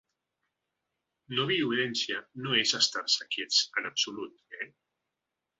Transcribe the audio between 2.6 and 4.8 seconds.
és estar-se quiets, en absolut, eh.